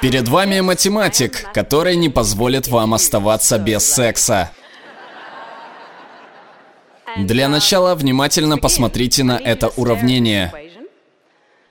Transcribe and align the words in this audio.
Перед 0.00 0.28
вами 0.28 0.60
математик, 0.60 1.52
который 1.52 1.94
не 1.96 2.08
позволит 2.08 2.68
вам 2.68 2.94
оставаться 2.94 3.58
без 3.58 3.84
секса. 3.84 4.50
Для 7.18 7.48
начала 7.48 7.94
внимательно 7.94 8.56
посмотрите 8.56 9.24
на 9.24 9.36
это 9.36 9.68
уравнение. 9.68 10.52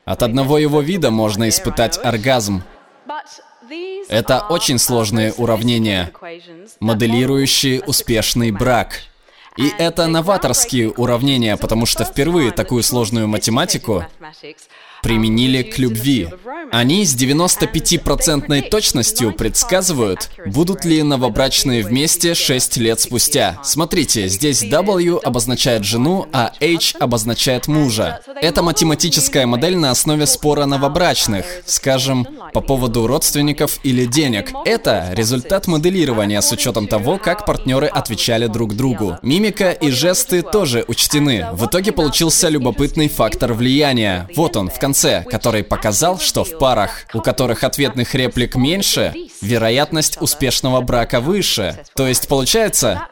От 0.06 0.22
одного 0.22 0.60
его 0.60 0.82
вида 0.82 1.10
можно 1.10 1.50
испытать 1.50 2.00
оргазм. 2.04 2.64
Это 4.10 4.46
очень 4.50 4.78
сложные 4.78 5.34
уравнения, 5.34 6.12
моделирующие 6.80 7.82
успешный 7.82 8.52
брак. 8.52 9.02
И 9.60 9.74
это 9.78 10.08
новаторские 10.08 10.90
уравнения, 10.90 11.58
потому 11.58 11.86
что 11.86 12.06
впервые 12.06 12.52
такую 12.52 12.82
сложную 12.82 13.28
математику 13.28 14.06
применили 15.02 15.64
к 15.64 15.78
любви. 15.78 16.30
Они 16.72 17.06
с 17.06 17.16
95% 17.16 18.70
точностью 18.70 19.34
предсказывают, 19.34 20.30
будут 20.46 20.86
ли 20.86 21.02
новобрачные 21.04 21.84
вместе 21.84 22.36
6 22.36 22.78
лет 22.78 23.00
спустя. 23.00 23.60
Смотрите, 23.64 24.28
здесь 24.28 24.64
W 24.64 25.20
обозначает 25.20 25.84
жену, 25.84 26.28
а 26.32 26.52
H 26.62 26.96
обозначает 27.00 27.68
мужа. 27.68 28.22
Это 28.42 28.62
математическая 28.62 29.46
модель 29.46 29.78
на 29.78 29.92
основе 29.92 30.26
спора 30.26 30.66
новобрачных, 30.66 31.46
скажем, 31.66 32.28
по 32.54 32.62
поводу 32.62 33.08
родственников 33.08 33.80
или 33.84 34.06
денег. 34.06 34.52
Это 34.66 35.10
результат 35.14 35.68
моделирования 35.68 36.42
с 36.42 36.52
учетом 36.52 36.88
того, 36.88 37.18
как 37.18 37.46
партнеры 37.46 37.88
отвечали 37.88 38.48
друг 38.48 38.76
другу. 38.76 39.18
Мимика 39.50 39.72
и 39.72 39.90
жесты 39.90 40.44
тоже 40.44 40.86
учтены. 40.88 41.48
В 41.54 41.66
итоге 41.66 41.92
получился 41.92 42.50
любопытный 42.50 43.10
фактор 43.10 43.54
влияния. 43.54 44.30
Вот 44.36 44.56
он, 44.56 44.70
в 44.70 44.78
конце, 44.78 45.26
который 45.28 45.64
показал, 45.64 46.20
что 46.20 46.44
в 46.44 46.60
парах, 46.60 47.08
у 47.16 47.20
которых 47.20 47.64
ответных 47.64 48.14
реплик 48.14 48.56
меньше, 48.56 49.12
вероятность 49.42 50.22
успешного 50.22 50.82
брака 50.82 51.20
выше. 51.20 51.80
То 51.96 52.08
есть 52.08 52.28
получается... 52.28 53.08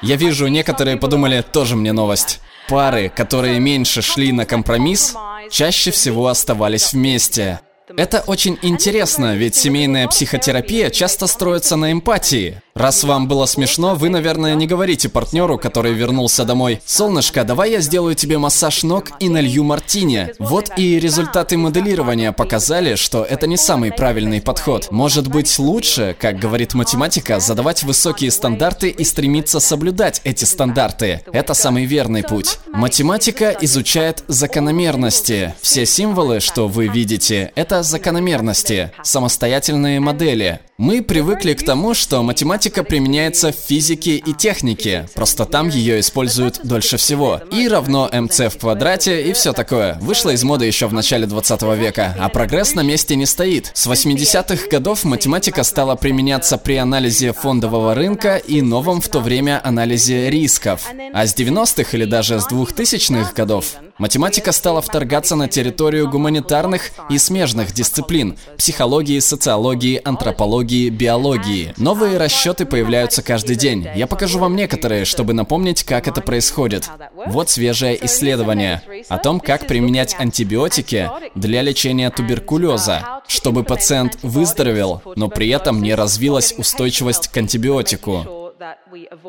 Я 0.00 0.16
вижу, 0.16 0.48
некоторые 0.48 0.96
подумали, 0.96 1.44
тоже 1.52 1.76
мне 1.76 1.92
новость. 1.92 2.40
Пары, 2.68 3.08
которые 3.08 3.60
меньше 3.60 4.02
шли 4.02 4.32
на 4.32 4.44
компромисс, 4.44 5.14
чаще 5.52 5.92
всего 5.92 6.26
оставались 6.26 6.92
вместе. 6.92 7.60
Это 7.96 8.24
очень 8.26 8.58
интересно, 8.62 9.36
ведь 9.36 9.54
семейная 9.54 10.08
психотерапия 10.08 10.90
часто 10.90 11.26
строится 11.26 11.76
на 11.76 11.92
эмпатии. 11.92 12.60
Раз 12.74 13.04
вам 13.04 13.28
было 13.28 13.44
смешно, 13.44 13.94
вы, 13.94 14.08
наверное, 14.08 14.54
не 14.54 14.66
говорите 14.66 15.10
партнеру, 15.10 15.58
который 15.58 15.92
вернулся 15.92 16.44
домой, 16.44 16.80
«Солнышко, 16.86 17.44
давай 17.44 17.72
я 17.72 17.80
сделаю 17.80 18.14
тебе 18.14 18.38
массаж 18.38 18.82
ног 18.82 19.10
и 19.20 19.28
налью 19.28 19.62
мартини». 19.62 20.30
Вот 20.38 20.70
и 20.78 20.98
результаты 20.98 21.58
моделирования 21.58 22.32
показали, 22.32 22.94
что 22.94 23.24
это 23.24 23.46
не 23.46 23.58
самый 23.58 23.92
правильный 23.92 24.40
подход. 24.40 24.90
Может 24.90 25.28
быть 25.28 25.58
лучше, 25.58 26.16
как 26.18 26.38
говорит 26.38 26.72
математика, 26.72 27.40
задавать 27.40 27.82
высокие 27.82 28.30
стандарты 28.30 28.88
и 28.88 29.04
стремиться 29.04 29.60
соблюдать 29.60 30.22
эти 30.24 30.46
стандарты. 30.46 31.20
Это 31.30 31.52
самый 31.52 31.84
верный 31.84 32.22
путь. 32.22 32.58
Математика 32.72 33.54
изучает 33.60 34.24
закономерности. 34.28 35.54
Все 35.60 35.84
символы, 35.84 36.40
что 36.40 36.68
вы 36.68 36.88
видите, 36.88 37.52
это 37.54 37.82
закономерности, 37.82 38.92
самостоятельные 39.02 40.00
модели. 40.00 40.60
Мы 40.78 41.02
привыкли 41.02 41.52
к 41.52 41.62
тому, 41.62 41.92
что 41.92 42.22
математика 42.22 42.82
применяется 42.82 43.52
в 43.52 43.54
физике 43.54 44.16
и 44.16 44.32
технике, 44.32 45.06
просто 45.14 45.44
там 45.44 45.68
ее 45.68 46.00
используют 46.00 46.60
дольше 46.64 46.96
всего. 46.96 47.40
И 47.52 47.68
равно 47.68 48.08
mc 48.10 48.48
в 48.48 48.56
квадрате 48.56 49.28
и 49.28 49.34
все 49.34 49.52
такое. 49.52 49.98
Вышло 50.00 50.30
из 50.30 50.42
моды 50.44 50.64
еще 50.64 50.86
в 50.86 50.94
начале 50.94 51.26
20 51.26 51.62
века, 51.76 52.16
а 52.18 52.28
прогресс 52.30 52.74
на 52.74 52.80
месте 52.80 53.16
не 53.16 53.26
стоит. 53.26 53.70
С 53.74 53.86
80-х 53.86 54.68
годов 54.70 55.04
математика 55.04 55.62
стала 55.62 55.94
применяться 55.94 56.56
при 56.56 56.76
анализе 56.76 57.34
фондового 57.34 57.94
рынка 57.94 58.36
и 58.36 58.62
новом 58.62 59.02
в 59.02 59.08
то 59.08 59.20
время 59.20 59.60
анализе 59.62 60.30
рисков. 60.30 60.86
А 61.12 61.26
с 61.26 61.36
90-х 61.36 61.96
или 61.96 62.06
даже 62.06 62.40
с 62.40 62.48
2000-х 62.48 63.34
годов 63.34 63.74
математика 64.02 64.50
стала 64.50 64.82
вторгаться 64.82 65.36
на 65.36 65.46
территорию 65.46 66.10
гуманитарных 66.10 66.90
и 67.08 67.18
смежных 67.18 67.72
дисциплин– 67.72 68.36
психологии, 68.58 69.20
социологии, 69.20 70.00
антропологии, 70.04 70.88
биологии. 70.88 71.72
Новые 71.76 72.18
расчеты 72.18 72.66
появляются 72.66 73.22
каждый 73.22 73.54
день. 73.54 73.86
Я 73.94 74.08
покажу 74.08 74.40
вам 74.40 74.56
некоторые, 74.56 75.04
чтобы 75.04 75.34
напомнить, 75.34 75.84
как 75.84 76.08
это 76.08 76.20
происходит. 76.20 76.90
Вот 77.26 77.48
свежее 77.48 78.04
исследование 78.04 78.82
о 79.08 79.18
том, 79.18 79.38
как 79.38 79.68
применять 79.68 80.16
антибиотики 80.18 81.08
для 81.36 81.62
лечения 81.62 82.10
туберкулеза, 82.10 83.20
чтобы 83.28 83.62
пациент 83.62 84.18
выздоровел, 84.22 85.00
но 85.14 85.28
при 85.28 85.48
этом 85.50 85.80
не 85.80 85.94
развилась 85.94 86.54
устойчивость 86.58 87.28
к 87.28 87.36
антибиотику. 87.36 88.41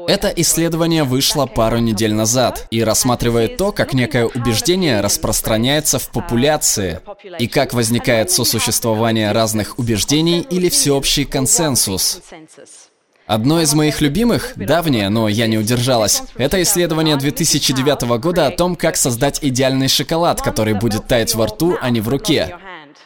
Это 0.07 0.27
исследование 0.29 1.03
вышло 1.03 1.45
пару 1.45 1.79
недель 1.79 2.13
назад 2.13 2.67
и 2.71 2.83
рассматривает 2.83 3.57
то, 3.57 3.71
как 3.71 3.93
некое 3.93 4.25
убеждение 4.25 5.01
распространяется 5.01 5.99
в 5.99 6.09
популяции 6.09 6.99
и 7.39 7.47
как 7.47 7.73
возникает 7.73 8.31
сосуществование 8.31 9.31
разных 9.31 9.79
убеждений 9.79 10.41
или 10.41 10.69
всеобщий 10.69 11.25
консенсус. 11.25 12.21
Одно 13.25 13.61
из 13.61 13.73
моих 13.73 14.01
любимых, 14.01 14.51
давнее, 14.57 15.07
но 15.07 15.29
я 15.29 15.47
не 15.47 15.57
удержалась, 15.57 16.23
это 16.35 16.61
исследование 16.61 17.15
2009 17.15 18.19
года 18.19 18.47
о 18.47 18.51
том, 18.51 18.75
как 18.75 18.97
создать 18.97 19.39
идеальный 19.41 19.87
шоколад, 19.87 20.41
который 20.41 20.73
будет 20.73 21.07
таять 21.07 21.33
во 21.33 21.47
рту, 21.47 21.77
а 21.81 21.89
не 21.89 22.01
в 22.01 22.09
руке. 22.09 22.57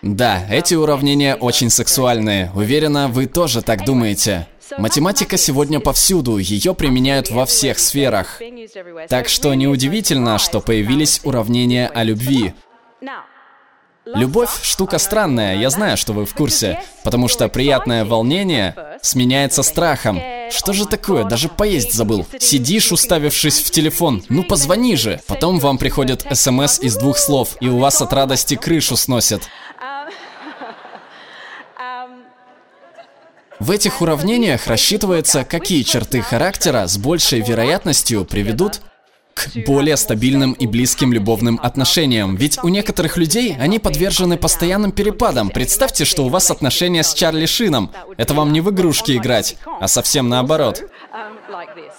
Да, 0.01 0.43
эти 0.49 0.73
уравнения 0.75 1.35
очень 1.35 1.69
сексуальные. 1.69 2.51
Уверена, 2.53 3.07
вы 3.07 3.25
тоже 3.25 3.61
так 3.61 3.85
думаете. 3.85 4.47
Математика 4.77 5.37
сегодня 5.37 5.79
повсюду, 5.79 6.37
ее 6.37 6.73
применяют 6.73 7.29
во 7.29 7.45
всех 7.45 7.79
сферах. 7.79 8.41
Так 9.09 9.29
что 9.29 9.53
неудивительно, 9.53 10.37
что 10.37 10.59
появились 10.59 11.21
уравнения 11.23 11.87
о 11.87 12.03
любви. 12.03 12.53
Любовь– 14.05 14.49
штука 14.63 14.99
странная, 14.99 15.57
я 15.57 15.69
знаю, 15.69 15.97
что 15.97 16.13
вы 16.13 16.25
в 16.25 16.33
курсе, 16.33 16.81
потому 17.03 17.27
что 17.27 17.49
приятное 17.49 18.05
волнение 18.05 18.73
сменяется 19.01 19.63
страхом. 19.63 20.21
Что 20.49 20.71
же 20.71 20.85
такое? 20.85 21.25
Даже 21.25 21.49
поесть 21.49 21.91
забыл. 21.91 22.25
Сидишь, 22.39 22.93
уставившись 22.93 23.61
в 23.61 23.69
телефон. 23.69 24.23
Ну 24.29 24.43
позвони 24.43 24.95
же. 24.95 25.19
Потом 25.27 25.59
вам 25.59 25.77
приходит 25.77 26.25
смс 26.31 26.79
из 26.79 26.95
двух 26.95 27.17
слов, 27.17 27.57
и 27.59 27.67
у 27.67 27.79
вас 27.79 28.01
от 28.01 28.13
радости 28.13 28.55
крышу 28.55 28.95
сносят. 28.95 29.41
В 33.59 33.71
этих 33.71 34.01
уравнениях 34.01 34.67
рассчитывается, 34.67 35.43
какие 35.43 35.81
черты 35.81 36.21
характера 36.21 36.85
с 36.85 36.97
большей 36.97 37.41
вероятностью 37.41 38.23
приведут 38.23 38.81
к 39.33 39.49
более 39.65 39.97
стабильным 39.97 40.53
и 40.53 40.67
близким 40.67 41.11
любовным 41.11 41.59
отношениям. 41.61 42.35
Ведь 42.35 42.59
у 42.63 42.69
некоторых 42.69 43.17
людей 43.17 43.55
они 43.59 43.79
подвержены 43.79 44.37
постоянным 44.37 44.91
перепадам. 44.91 45.49
Представьте, 45.49 46.05
что 46.05 46.25
у 46.25 46.29
вас 46.29 46.51
отношения 46.51 47.03
с 47.03 47.13
Чарли 47.13 47.45
Шином. 47.45 47.91
Это 48.17 48.33
вам 48.33 48.53
не 48.53 48.61
в 48.61 48.69
игрушки 48.69 49.17
играть, 49.17 49.57
а 49.79 49.87
совсем 49.87 50.29
наоборот. 50.29 50.83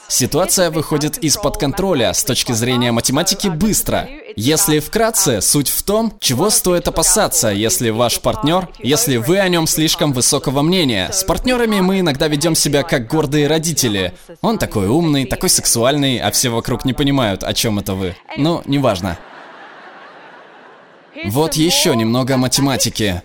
Ситуация 0.08 0.70
выходит 0.70 1.19
из-под 1.19 1.58
контроля 1.58 2.12
с 2.12 2.24
точки 2.24 2.52
зрения 2.52 2.92
математики 2.92 3.48
быстро. 3.48 4.08
Если 4.36 4.78
вкратце, 4.78 5.41
суть 5.41 5.69
в 5.69 5.82
том, 5.82 6.14
чего 6.20 6.50
стоит 6.50 6.88
опасаться, 6.88 7.48
если 7.48 7.91
ваш 7.91 8.20
партнер, 8.20 8.69
если 8.78 9.16
вы 9.16 9.38
о 9.38 9.48
нем 9.48 9.66
слишком 9.66 10.12
высокого 10.12 10.62
мнения. 10.62 11.10
С 11.12 11.24
партнерами 11.24 11.80
мы 11.80 12.00
иногда 12.00 12.28
ведем 12.28 12.54
себя 12.54 12.82
как 12.82 13.06
гордые 13.08 13.48
родители. 13.48 14.14
Он 14.41 14.58
такой 14.58 14.86
умный, 14.86 15.24
такой 15.24 15.48
сексуальный, 15.48 16.19
а 16.19 16.30
все 16.30 16.50
вокруг 16.50 16.84
не 16.84 16.92
понимают, 16.92 17.42
о 17.42 17.52
чем 17.52 17.78
это 17.78 17.94
вы. 17.94 18.16
Ну, 18.36 18.62
неважно. 18.66 19.19
Вот 21.25 21.54
еще 21.54 21.96
немного 21.96 22.36
математики. 22.36 23.22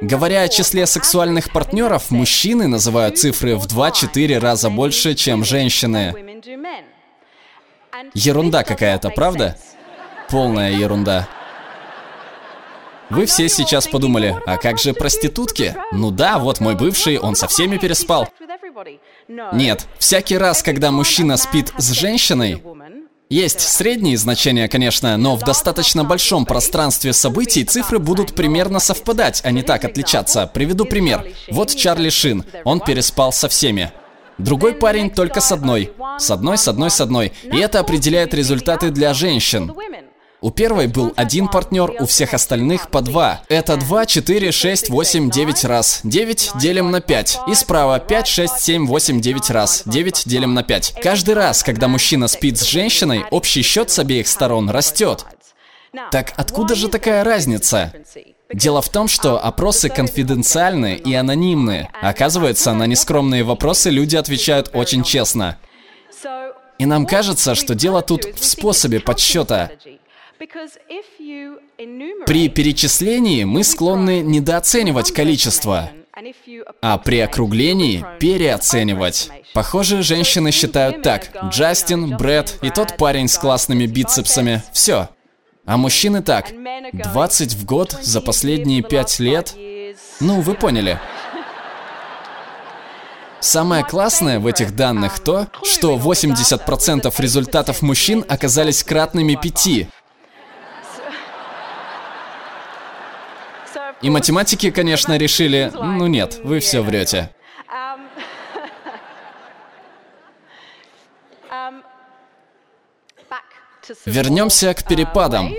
Говоря 0.00 0.42
о 0.42 0.48
числе 0.48 0.86
сексуальных 0.86 1.52
партнеров, 1.52 2.10
мужчины 2.10 2.66
называют 2.68 3.18
цифры 3.18 3.56
в 3.56 3.66
2-4 3.66 4.38
раза 4.38 4.70
больше, 4.70 5.14
чем 5.14 5.44
женщины. 5.44 6.14
Ерунда 8.14 8.64
какая-то, 8.64 9.10
правда? 9.10 9.56
Полная 10.28 10.72
ерунда. 10.72 11.28
Вы 13.10 13.26
все 13.26 13.48
сейчас 13.48 13.86
подумали, 13.86 14.34
а 14.46 14.56
как 14.56 14.78
же 14.78 14.94
проститутки? 14.94 15.76
Ну 15.92 16.10
да, 16.10 16.38
вот 16.38 16.60
мой 16.60 16.74
бывший, 16.74 17.18
он 17.18 17.36
со 17.36 17.46
всеми 17.46 17.76
переспал. 17.76 18.28
Нет, 19.52 19.86
всякий 19.98 20.38
раз, 20.38 20.62
когда 20.62 20.90
мужчина 20.90 21.36
спит 21.36 21.72
с 21.76 21.92
женщиной, 21.92 22.62
есть 23.32 23.60
средние 23.60 24.18
значения, 24.18 24.68
конечно, 24.68 25.16
но 25.16 25.36
в 25.36 25.40
достаточно 25.40 26.04
большом 26.04 26.44
пространстве 26.44 27.14
событий 27.14 27.64
цифры 27.64 27.98
будут 27.98 28.34
примерно 28.34 28.78
совпадать, 28.78 29.40
а 29.42 29.50
не 29.50 29.62
так 29.62 29.86
отличаться. 29.86 30.46
Приведу 30.52 30.84
пример. 30.84 31.24
Вот 31.50 31.74
Чарли 31.74 32.10
Шин. 32.10 32.44
Он 32.64 32.80
переспал 32.80 33.32
со 33.32 33.48
всеми. 33.48 33.90
Другой 34.36 34.74
парень 34.74 35.08
только 35.08 35.40
с 35.40 35.50
одной. 35.50 35.92
С 36.18 36.30
одной, 36.30 36.58
с 36.58 36.68
одной, 36.68 36.90
с 36.90 37.00
одной. 37.00 37.32
И 37.44 37.56
это 37.56 37.80
определяет 37.80 38.34
результаты 38.34 38.90
для 38.90 39.14
женщин. 39.14 39.72
У 40.42 40.50
первой 40.50 40.88
был 40.88 41.12
один 41.14 41.46
партнер, 41.46 41.94
у 42.00 42.06
всех 42.06 42.34
остальных 42.34 42.90
по 42.90 43.00
два. 43.00 43.42
Это 43.48 43.76
2, 43.76 44.06
4, 44.06 44.50
6, 44.50 44.90
8, 44.90 45.30
9 45.30 45.64
раз. 45.64 46.00
9 46.02 46.52
делим 46.56 46.90
на 46.90 47.00
5. 47.00 47.38
И 47.46 47.54
справа 47.54 48.00
5, 48.00 48.26
6, 48.26 48.58
7, 48.58 48.86
8, 48.88 49.20
9 49.20 49.50
раз. 49.50 49.82
9 49.86 50.22
делим 50.26 50.54
на 50.54 50.64
5. 50.64 50.94
Каждый 51.00 51.34
раз, 51.34 51.62
когда 51.62 51.86
мужчина 51.86 52.26
спит 52.26 52.58
с 52.58 52.64
женщиной, 52.64 53.24
общий 53.30 53.62
счет 53.62 53.90
с 53.90 54.00
обеих 54.00 54.26
сторон 54.26 54.68
растет. 54.68 55.24
Так 56.10 56.32
откуда 56.36 56.74
же 56.74 56.88
такая 56.88 57.22
разница? 57.22 57.92
Дело 58.52 58.82
в 58.82 58.88
том, 58.88 59.06
что 59.06 59.42
опросы 59.42 59.90
конфиденциальны 59.90 60.96
и 60.96 61.14
анонимны. 61.14 61.88
Оказывается, 62.02 62.72
на 62.72 62.88
нескромные 62.88 63.44
вопросы 63.44 63.90
люди 63.90 64.16
отвечают 64.16 64.70
очень 64.74 65.04
честно. 65.04 65.58
И 66.78 66.84
нам 66.84 67.06
кажется, 67.06 67.54
что 67.54 67.76
дело 67.76 68.02
тут 68.02 68.24
в 68.24 68.44
способе 68.44 68.98
подсчета. 68.98 69.70
При 72.26 72.48
перечислении 72.48 73.44
мы 73.44 73.62
склонны 73.62 74.20
недооценивать 74.20 75.12
количество, 75.12 75.90
а 76.80 76.98
при 76.98 77.20
округлении 77.20 78.04
переоценивать. 78.18 79.30
Похоже, 79.54 80.02
женщины 80.02 80.50
считают 80.50 81.02
так. 81.02 81.28
Джастин, 81.50 82.16
Брэд 82.16 82.58
и 82.62 82.70
тот 82.70 82.96
парень 82.96 83.28
с 83.28 83.38
классными 83.38 83.86
бицепсами. 83.86 84.62
Все. 84.72 85.08
А 85.64 85.76
мужчины 85.76 86.22
так. 86.22 86.52
20 86.92 87.54
в 87.54 87.64
год 87.64 87.96
за 88.02 88.20
последние 88.20 88.82
5 88.82 89.18
лет? 89.20 89.54
Ну, 90.20 90.40
вы 90.40 90.54
поняли. 90.54 90.98
Самое 93.40 93.84
классное 93.84 94.38
в 94.38 94.46
этих 94.46 94.76
данных 94.76 95.18
то, 95.18 95.48
что 95.64 95.96
80% 95.96 97.12
результатов 97.18 97.82
мужчин 97.82 98.24
оказались 98.28 98.84
кратными 98.84 99.34
пяти. 99.34 99.88
И 104.02 104.10
математики, 104.10 104.70
конечно, 104.70 105.16
решили, 105.16 105.70
ну 105.74 106.06
нет, 106.08 106.40
вы 106.42 106.58
все 106.58 106.82
врете. 106.82 107.30
Вернемся 114.06 114.74
к 114.74 114.86
перепадам. 114.86 115.54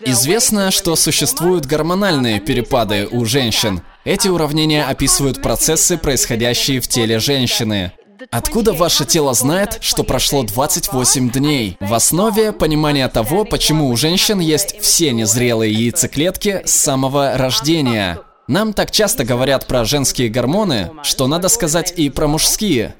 Известно, 0.00 0.70
что 0.70 0.94
существуют 0.96 1.66
гормональные 1.66 2.40
перепады 2.40 3.08
у 3.10 3.24
женщин. 3.24 3.82
Эти 4.04 4.28
уравнения 4.28 4.84
описывают 4.84 5.42
процессы, 5.42 5.98
происходящие 5.98 6.80
в 6.80 6.86
теле 6.86 7.18
женщины. 7.18 7.92
Откуда 8.30 8.72
ваше 8.72 9.04
тело 9.04 9.32
знает, 9.34 9.78
что 9.80 10.02
прошло 10.02 10.42
28 10.42 11.30
дней? 11.30 11.76
В 11.80 11.94
основе 11.94 12.52
понимания 12.52 13.08
того, 13.08 13.44
почему 13.44 13.88
у 13.88 13.96
женщин 13.96 14.40
есть 14.40 14.80
все 14.80 15.12
незрелые 15.12 15.72
яйцеклетки 15.72 16.62
с 16.64 16.72
самого 16.72 17.36
рождения. 17.36 18.20
Нам 18.48 18.72
так 18.72 18.90
часто 18.90 19.24
говорят 19.24 19.66
про 19.66 19.84
женские 19.84 20.30
гормоны, 20.30 20.90
что 21.02 21.26
надо 21.26 21.48
сказать 21.48 21.92
и 21.96 22.10
про 22.10 22.26
мужские. 22.26 22.94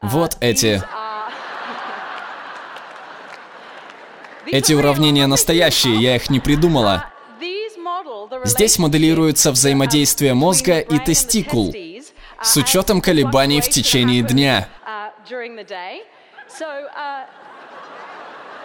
Вот 0.00 0.36
эти. 0.40 0.82
Эти 4.46 4.72
уравнения 4.72 5.26
настоящие, 5.26 6.00
я 6.00 6.16
их 6.16 6.30
не 6.30 6.40
придумала. 6.40 7.06
Здесь 8.44 8.78
моделируется 8.78 9.52
взаимодействие 9.52 10.32
мозга 10.32 10.78
и 10.78 10.98
тестикул 10.98 11.74
с 12.42 12.56
учетом 12.56 13.00
колебаний 13.00 13.60
в 13.60 13.68
течение 13.68 14.22
дня. 14.22 14.68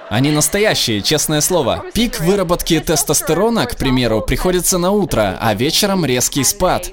Они 0.09 0.31
настоящие, 0.31 1.01
честное 1.01 1.41
слово. 1.41 1.85
Пик 1.93 2.19
выработки 2.19 2.79
тестостерона, 2.79 3.65
к 3.65 3.77
примеру, 3.77 4.21
приходится 4.21 4.77
на 4.77 4.91
утро, 4.91 5.37
а 5.41 5.53
вечером 5.55 6.05
резкий 6.05 6.43
спад. 6.43 6.91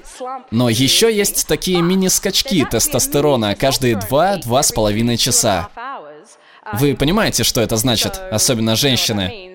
Но 0.49 0.69
еще 0.69 1.13
есть 1.13 1.47
такие 1.47 1.81
мини-скачки 1.81 2.65
тестостерона 2.65 3.55
каждые 3.55 3.95
2-2,5 3.95 5.17
часа. 5.17 5.69
Вы 6.73 6.95
понимаете, 6.95 7.43
что 7.43 7.61
это 7.61 7.75
значит, 7.75 8.19
особенно 8.31 8.75
женщины. 8.75 9.50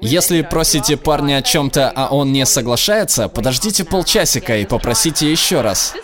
Если 0.00 0.42
просите 0.42 0.96
парня 0.96 1.38
о 1.38 1.42
чем-то, 1.42 1.92
а 1.94 2.08
он 2.08 2.32
не 2.32 2.44
соглашается, 2.46 3.28
подождите 3.28 3.84
полчасика 3.84 4.58
и 4.58 4.66
попросите 4.66 5.30
еще 5.30 5.60
раз. 5.60 5.94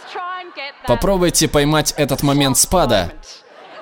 Попробуйте 0.87 1.49
поймать 1.49 1.94
этот 1.96 2.22
момент 2.22 2.56
спада. 2.56 3.12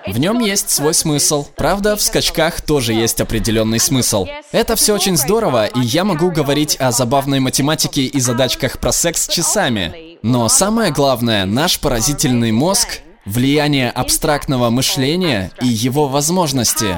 В 0.07 0.19
нем 0.19 0.39
есть 0.39 0.71
свой 0.71 0.95
смысл. 0.95 1.47
Правда, 1.57 1.97
в 1.97 2.03
скачках 2.03 2.61
тоже 2.61 2.93
есть 2.93 3.21
определенный 3.21 3.81
смысл. 3.81 4.27
Это 4.53 4.77
все 4.77 4.95
очень 4.95 5.17
здорово, 5.17 5.67
и 5.67 5.81
я 5.81 6.05
могу 6.05 6.31
говорить 6.31 6.77
о 6.79 6.93
забавной 6.93 7.41
математике 7.41 8.03
и 8.03 8.21
задачках 8.21 8.79
про 8.79 8.93
секс 8.93 9.27
часами. 9.27 10.19
Но 10.23 10.49
самое 10.49 10.93
главное, 10.93 11.45
наш 11.45 11.81
поразительный 11.81 12.53
мозг 12.53 13.01
влияние 13.25 13.91
абстрактного 13.91 14.71
мышления 14.71 15.51
и 15.61 15.67
его 15.67 16.07
возможности. 16.07 16.97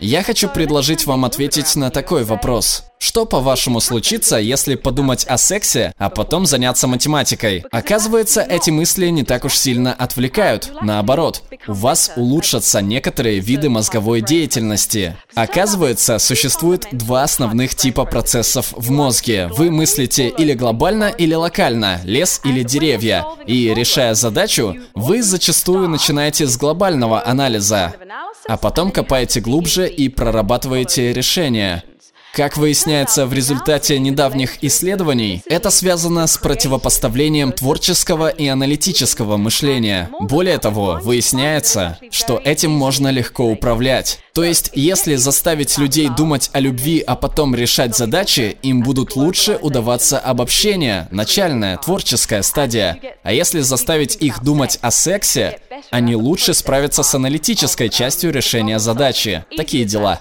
Я 0.00 0.22
хочу 0.22 0.48
предложить 0.48 1.04
вам 1.04 1.26
ответить 1.26 1.76
на 1.76 1.90
такой 1.90 2.24
вопрос. 2.24 2.84
Что, 2.98 3.24
по-вашему, 3.24 3.80
случится, 3.80 4.36
если 4.36 4.74
подумать 4.74 5.24
о 5.26 5.38
сексе, 5.38 5.94
а 5.96 6.10
потом 6.10 6.44
заняться 6.44 6.86
математикой? 6.86 7.64
Оказывается, 7.70 8.42
эти 8.42 8.70
мысли 8.70 9.08
не 9.08 9.24
так 9.24 9.46
уж 9.46 9.56
сильно 9.56 9.94
отвлекают. 9.94 10.70
Наоборот, 10.82 11.42
у 11.66 11.72
вас 11.72 12.12
улучшатся 12.16 12.82
некоторые 12.82 13.40
виды 13.40 13.70
мозговой 13.70 14.20
деятельности. 14.20 15.16
Оказывается, 15.34 16.18
существует 16.18 16.86
два 16.92 17.22
основных 17.22 17.74
типа 17.74 18.04
процессов 18.04 18.74
в 18.76 18.90
мозге. 18.90 19.48
Вы 19.48 19.70
мыслите 19.70 20.28
или 20.28 20.52
глобально, 20.52 21.08
или 21.08 21.34
локально, 21.34 22.00
лес 22.04 22.42
или 22.44 22.62
деревья. 22.62 23.24
И 23.46 23.72
решая 23.74 24.12
задачу, 24.12 24.76
вы 24.94 25.22
зачастую 25.22 25.88
начинаете 25.88 26.46
с 26.46 26.56
глобального 26.58 27.26
анализа 27.26 27.94
а 28.46 28.56
потом 28.56 28.90
копаете 28.90 29.40
глубже 29.40 29.88
и 29.88 30.08
прорабатываете 30.08 31.12
решения. 31.12 31.84
Как 32.32 32.56
выясняется 32.56 33.26
в 33.26 33.32
результате 33.32 33.98
недавних 33.98 34.62
исследований, 34.62 35.42
это 35.46 35.70
связано 35.70 36.26
с 36.26 36.38
противопоставлением 36.38 37.52
творческого 37.52 38.28
и 38.28 38.46
аналитического 38.46 39.36
мышления. 39.36 40.08
Более 40.20 40.58
того, 40.58 41.00
выясняется, 41.02 41.98
что 42.10 42.40
этим 42.44 42.70
можно 42.70 43.08
легко 43.08 43.44
управлять. 43.44 44.20
То 44.32 44.44
есть, 44.44 44.70
если 44.74 45.16
заставить 45.16 45.76
людей 45.76 46.08
думать 46.08 46.50
о 46.52 46.60
любви, 46.60 47.02
а 47.04 47.16
потом 47.16 47.54
решать 47.54 47.96
задачи, 47.96 48.56
им 48.62 48.82
будут 48.82 49.16
лучше 49.16 49.58
удаваться 49.60 50.18
обобщения, 50.18 51.08
начальная, 51.10 51.78
творческая 51.78 52.42
стадия. 52.42 52.96
А 53.24 53.32
если 53.32 53.60
заставить 53.60 54.16
их 54.16 54.42
думать 54.42 54.78
о 54.82 54.92
сексе, 54.92 55.58
они 55.90 56.14
лучше 56.14 56.54
справятся 56.54 57.02
с 57.02 57.12
аналитической 57.14 57.88
частью 57.88 58.32
решения 58.32 58.78
задачи. 58.78 59.44
Такие 59.56 59.84
дела. 59.84 60.20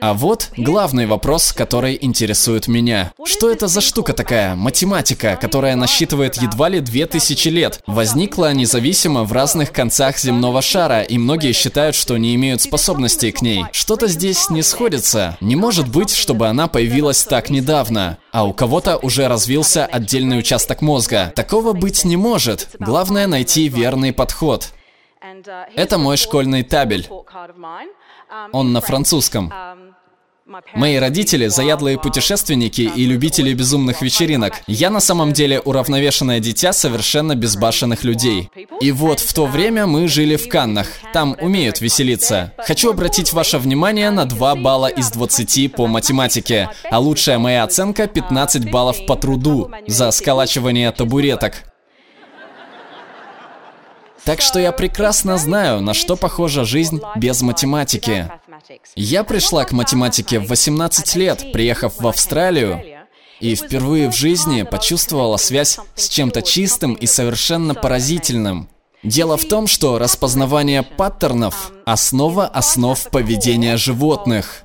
А 0.00 0.14
вот 0.14 0.50
главный 0.56 1.06
вопрос, 1.06 1.52
который 1.52 1.98
интересует 2.00 2.68
меня. 2.68 3.12
Что 3.24 3.50
это 3.50 3.66
за 3.68 3.80
штука 3.80 4.12
такая, 4.12 4.54
математика, 4.54 5.38
которая 5.40 5.76
насчитывает 5.76 6.36
едва 6.36 6.68
ли 6.68 6.80
две 6.80 7.06
тысячи 7.06 7.48
лет? 7.48 7.80
Возникла 7.86 8.52
независимо 8.52 9.24
в 9.24 9.32
разных 9.32 9.72
концах 9.72 10.18
земного 10.18 10.62
шара, 10.62 11.02
и 11.02 11.18
многие 11.18 11.52
считают, 11.52 11.94
что 11.94 12.16
не 12.16 12.34
имеют 12.34 12.60
способностей 12.60 13.32
к 13.32 13.42
ней. 13.42 13.64
Что-то 13.72 14.06
здесь 14.06 14.50
не 14.50 14.62
сходится. 14.62 15.36
Не 15.40 15.56
может 15.56 15.88
быть, 15.88 16.14
чтобы 16.14 16.48
она 16.48 16.68
появилась 16.68 17.24
так 17.24 17.50
недавно, 17.50 18.18
а 18.32 18.44
у 18.44 18.52
кого-то 18.52 18.96
уже 18.98 19.28
развился 19.28 19.86
отдельный 19.86 20.38
участок 20.38 20.82
мозга. 20.82 21.32
Такого 21.34 21.72
быть 21.72 22.04
не 22.04 22.16
может. 22.16 22.68
Главное 22.78 23.26
найти 23.26 23.68
верный 23.68 24.12
подход. 24.12 24.70
Это 25.74 25.98
мой 25.98 26.16
школьный 26.16 26.62
табель. 26.62 27.08
Он 28.52 28.72
на 28.72 28.80
французском. 28.80 29.52
Мои 30.74 30.96
родители– 30.96 31.46
заядлые 31.48 31.98
путешественники 31.98 32.82
и 32.82 33.06
любители 33.06 33.54
безумных 33.54 34.02
вечеринок. 34.02 34.52
Я 34.66 34.90
на 34.90 35.00
самом 35.00 35.32
деле 35.32 35.58
уравновешенное 35.58 36.38
дитя 36.38 36.74
совершенно 36.74 37.34
безбашенных 37.34 38.04
людей. 38.04 38.50
И 38.82 38.92
вот 38.92 39.20
в 39.20 39.32
то 39.32 39.46
время 39.46 39.86
мы 39.86 40.06
жили 40.06 40.36
в 40.36 40.48
Каннах. 40.48 40.88
Там 41.14 41.34
умеют 41.40 41.80
веселиться. 41.80 42.52
Хочу 42.58 42.90
обратить 42.90 43.32
ваше 43.32 43.56
внимание 43.56 44.10
на 44.10 44.26
2 44.26 44.56
балла 44.56 44.88
из 44.88 45.10
20 45.10 45.72
по 45.72 45.86
математике, 45.86 46.68
а 46.90 46.98
лучшая 46.98 47.38
моя 47.38 47.64
оценка– 47.64 48.06
15 48.14 48.70
баллов 48.70 49.06
по 49.06 49.16
труду 49.16 49.70
за 49.86 50.10
сколачивание 50.10 50.92
табуреток. 50.92 51.54
Так 54.24 54.40
что 54.40 54.58
я 54.58 54.72
прекрасно 54.72 55.36
знаю, 55.36 55.82
на 55.82 55.92
что 55.92 56.16
похожа 56.16 56.64
жизнь 56.64 57.00
без 57.16 57.42
математики. 57.42 58.30
Я 58.96 59.24
пришла 59.24 59.64
к 59.64 59.72
математике 59.72 60.38
в 60.38 60.48
18 60.48 61.16
лет, 61.16 61.52
приехав 61.52 62.00
в 62.00 62.06
Австралию, 62.06 62.82
и 63.40 63.54
впервые 63.54 64.10
в 64.10 64.16
жизни 64.16 64.62
почувствовала 64.62 65.36
связь 65.36 65.78
с 65.94 66.08
чем-то 66.08 66.42
чистым 66.42 66.94
и 66.94 67.06
совершенно 67.06 67.74
поразительным. 67.74 68.68
Дело 69.02 69.36
в 69.36 69.44
том, 69.44 69.66
что 69.66 69.98
распознавание 69.98 70.82
паттернов– 70.82 71.72
основа 71.84 72.46
основ 72.46 72.98
поведения 73.10 73.76
животных. 73.76 74.64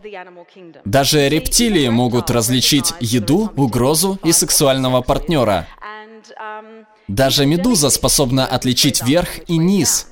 Даже 0.86 1.28
рептилии 1.28 1.90
могут 1.90 2.32
различить 2.32 2.94
еду, 3.02 3.52
угрозу 3.58 4.18
и 4.24 4.32
сексуального 4.32 5.02
партнера. 5.02 5.68
Даже 7.10 7.46
медуза 7.46 7.90
способна 7.90 8.46
отличить 8.46 9.04
верх 9.04 9.40
и 9.48 9.58
низ. 9.58 10.08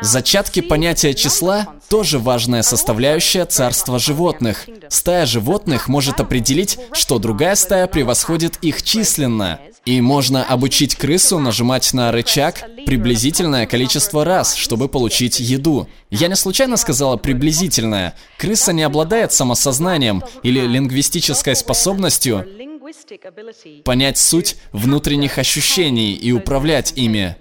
Зачатки 0.00 0.60
понятия 0.60 1.14
числа– 1.14 1.74
тоже 1.88 2.18
важная 2.18 2.62
составляющая 2.62 3.44
царства 3.44 3.98
животных. 3.98 4.66
Стая 4.88 5.26
животных 5.26 5.88
может 5.88 6.20
определить, 6.20 6.78
что 6.92 7.18
другая 7.18 7.54
стая 7.54 7.86
превосходит 7.86 8.58
их 8.62 8.82
численно. 8.82 9.60
И 9.84 10.00
можно 10.00 10.44
обучить 10.44 10.96
крысу 10.96 11.38
нажимать 11.38 11.92
на 11.92 12.10
рычаг 12.10 12.64
приблизительное 12.86 13.66
количество 13.66 14.24
раз, 14.24 14.54
чтобы 14.56 14.88
получить 14.88 15.38
еду. 15.38 15.88
Я 16.10 16.26
не 16.26 16.34
случайно 16.34 16.76
сказала 16.76 17.16
приблизительное. 17.16 18.14
Крыса 18.38 18.72
не 18.72 18.82
обладает 18.82 19.32
самосознанием 19.32 20.24
или 20.42 20.60
лингвистической 20.60 21.54
способностью 21.54 22.44
понять 23.84 24.18
суть 24.18 24.56
внутренних 24.72 25.38
ощущений 25.38 26.14
и 26.14 26.32
управлять 26.32 26.92
ими. 26.96 27.36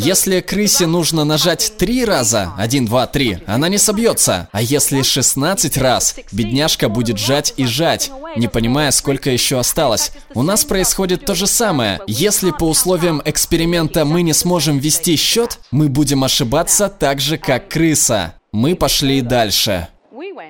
Если 0.00 0.40
крысе 0.40 0.86
нужно 0.86 1.24
нажать 1.24 1.72
три 1.76 2.04
раза, 2.04 2.52
один, 2.56 2.86
два, 2.86 3.08
три, 3.08 3.38
она 3.46 3.68
не 3.68 3.78
собьется. 3.78 4.48
А 4.52 4.62
если 4.62 5.02
16 5.02 5.76
раз, 5.76 6.14
бедняжка 6.30 6.88
будет 6.88 7.18
жать 7.18 7.52
и 7.56 7.66
жать, 7.66 8.12
не 8.36 8.46
понимая, 8.46 8.92
сколько 8.92 9.28
еще 9.28 9.58
осталось. 9.58 10.12
У 10.34 10.44
нас 10.44 10.64
происходит 10.64 11.24
то 11.24 11.34
же 11.34 11.48
самое. 11.48 12.00
Если 12.06 12.52
по 12.52 12.68
условиям 12.68 13.20
эксперимента 13.24 14.04
мы 14.04 14.22
не 14.22 14.34
сможем 14.34 14.78
вести 14.78 15.16
счет, 15.16 15.58
мы 15.72 15.88
будем 15.88 16.22
ошибаться 16.22 16.88
так 16.88 17.20
же, 17.20 17.36
как 17.36 17.68
крыса. 17.68 18.34
Мы 18.52 18.76
пошли 18.76 19.20
дальше. 19.20 19.88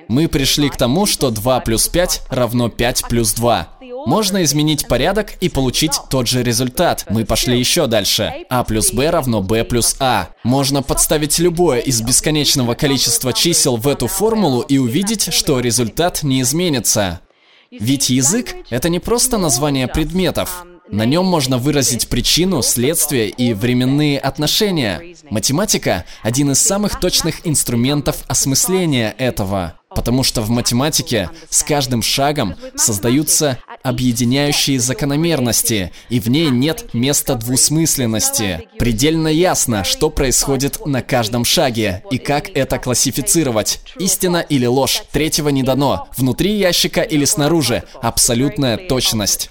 Мы 0.07 0.27
пришли 0.27 0.69
к 0.69 0.77
тому, 0.77 1.07
что 1.07 1.31
2 1.31 1.59
плюс 1.61 1.87
5 1.87 2.21
равно 2.29 2.69
5 2.69 3.05
плюс 3.09 3.33
2. 3.33 3.67
Можно 4.05 4.43
изменить 4.43 4.87
порядок 4.87 5.33
и 5.41 5.49
получить 5.49 5.93
тот 6.09 6.27
же 6.27 6.43
результат. 6.43 7.05
Мы 7.09 7.25
пошли 7.25 7.57
еще 7.57 7.87
дальше. 7.87 8.45
А 8.49 8.63
плюс 8.63 8.91
b 8.91 9.09
равно 9.09 9.41
b 9.41 9.63
плюс 9.63 9.95
a. 9.99 10.29
Можно 10.43 10.81
подставить 10.81 11.39
любое 11.39 11.79
из 11.79 12.01
бесконечного 12.01 12.75
количества 12.75 13.33
чисел 13.33 13.77
в 13.77 13.87
эту 13.87 14.07
формулу 14.07 14.61
и 14.61 14.77
увидеть, 14.77 15.33
что 15.33 15.59
результат 15.59 16.23
не 16.23 16.41
изменится. 16.41 17.21
Ведь 17.71 18.09
язык— 18.09 18.55
это 18.69 18.89
не 18.89 18.99
просто 18.99 19.37
название 19.37 19.87
предметов. 19.87 20.65
На 20.91 21.05
нем 21.05 21.25
можно 21.25 21.59
выразить 21.59 22.07
причину, 22.07 22.63
следствие 22.63 23.29
и 23.29 23.53
временные 23.53 24.19
отношения. 24.19 25.15
Математика– 25.29 26.05
один 26.23 26.51
из 26.51 26.59
самых 26.59 26.99
точных 26.99 27.45
инструментов 27.45 28.23
осмысления 28.27 29.13
этого. 29.19 29.78
Потому 29.89 30.23
что 30.23 30.41
в 30.41 30.49
математике 30.49 31.29
с 31.49 31.63
каждым 31.63 32.01
шагом 32.01 32.55
создаются 32.75 33.57
объединяющие 33.81 34.79
закономерности, 34.79 35.91
и 36.09 36.19
в 36.19 36.29
ней 36.29 36.49
нет 36.49 36.93
места 36.93 37.35
двусмысленности. 37.35 38.67
Предельно 38.77 39.27
ясно, 39.27 39.83
что 39.83 40.09
происходит 40.09 40.85
на 40.85 41.01
каждом 41.01 41.43
шаге, 41.43 42.03
и 42.11 42.17
как 42.17 42.49
это 42.49 42.77
классифицировать. 42.77 43.81
Истина 43.97 44.37
или 44.37 44.65
ложь, 44.65 45.03
третьего 45.11 45.49
не 45.49 45.63
дано, 45.63 46.07
внутри 46.17 46.57
ящика 46.57 47.01
или 47.01 47.25
снаружи, 47.25 47.83
абсолютная 48.01 48.77
точность. 48.77 49.49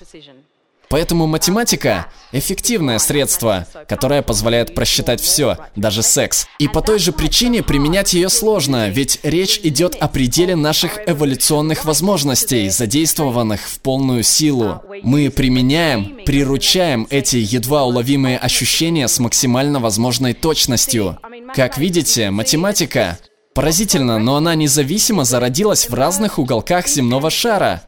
Поэтому 0.88 1.26
математика— 1.26 2.06
эффективное 2.32 2.98
средство, 2.98 3.66
которое 3.88 4.22
позволяет 4.22 4.74
просчитать 4.74 5.20
все, 5.20 5.58
даже 5.76 6.02
секс. 6.02 6.46
И 6.58 6.68
по 6.68 6.80
той 6.80 6.98
же 6.98 7.12
причине 7.12 7.62
применять 7.62 8.14
ее 8.14 8.28
сложно, 8.28 8.88
ведь 8.88 9.20
речь 9.22 9.60
идет 9.62 9.94
о 9.96 10.08
пределе 10.08 10.56
наших 10.56 10.98
эволюционных 11.06 11.84
возможностей, 11.84 12.70
задействованных 12.70 13.60
в 13.60 13.80
полную 13.80 14.22
силу. 14.22 14.82
Мы 15.02 15.30
применяем, 15.30 16.20
приручаем 16.24 17.06
эти 17.10 17.36
едва 17.36 17.84
уловимые 17.84 18.38
ощущения 18.38 19.08
с 19.08 19.18
максимально 19.18 19.80
возможной 19.80 20.32
точностью. 20.32 21.18
Как 21.54 21.78
видите, 21.78 22.30
математика 22.30 23.18
Поразительно, 23.58 24.20
но 24.20 24.36
она 24.36 24.54
независимо 24.54 25.24
зародилась 25.24 25.88
в 25.88 25.94
разных 25.94 26.38
уголках 26.38 26.86
земного 26.86 27.28
шара. 27.28 27.82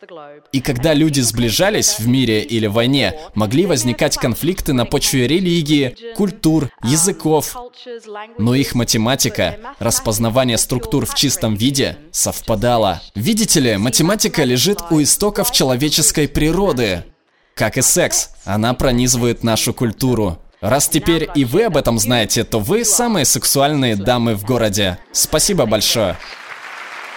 И 0.52 0.60
когда 0.60 0.94
люди 0.94 1.20
сближались 1.20 1.98
в 1.98 2.08
мире 2.08 2.42
или 2.42 2.66
войне, 2.66 3.14
могли 3.34 3.66
возникать 3.66 4.16
конфликты 4.16 4.72
на 4.72 4.84
почве 4.84 5.28
религии, 5.28 5.96
культур, 6.16 6.70
языков. 6.82 7.56
Но 8.38 8.54
их 8.54 8.74
математика, 8.74 9.58
распознавание 9.78 10.58
структур 10.58 11.06
в 11.06 11.14
чистом 11.14 11.54
виде, 11.54 11.98
совпадала. 12.10 13.00
Видите 13.14 13.60
ли, 13.60 13.76
математика 13.76 14.42
лежит 14.42 14.80
у 14.90 15.00
истоков 15.00 15.52
человеческой 15.52 16.26
природы. 16.26 17.04
Как 17.54 17.78
и 17.78 17.82
секс, 17.82 18.30
она 18.44 18.74
пронизывает 18.74 19.44
нашу 19.44 19.72
культуру. 19.72 20.38
Раз 20.60 20.88
теперь 20.88 21.28
и 21.34 21.44
вы 21.44 21.64
об 21.64 21.76
этом 21.76 21.98
знаете, 21.98 22.44
то 22.44 22.58
вы 22.58 22.84
самые 22.84 23.24
сексуальные 23.24 23.96
дамы 23.96 24.34
в 24.34 24.44
городе. 24.44 24.98
Спасибо 25.12 25.64
большое. 25.64 26.16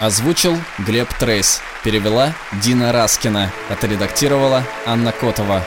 Озвучил 0.00 0.58
Глеб 0.78 1.08
Трейс. 1.18 1.62
Перевела 1.84 2.34
Дина 2.62 2.90
Раскина. 2.92 3.52
Отредактировала 3.70 4.64
Анна 4.86 5.12
Котова. 5.12 5.64